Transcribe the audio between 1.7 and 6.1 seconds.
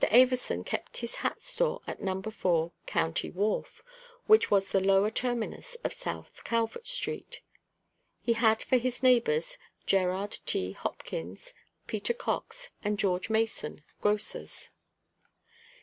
at No. 4 County wharf, which was the lower terminus of